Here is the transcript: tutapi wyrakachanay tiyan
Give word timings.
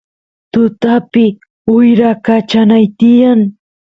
tutapi 0.53 1.25
wyrakachanay 1.73 2.85
tiyan 2.97 3.41